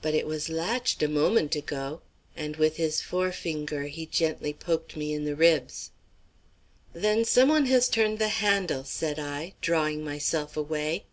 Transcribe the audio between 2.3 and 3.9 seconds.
and with his forefinger